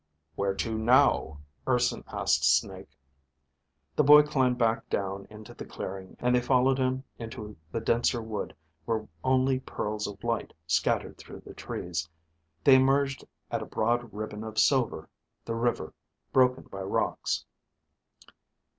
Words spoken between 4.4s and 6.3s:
back down into the clearing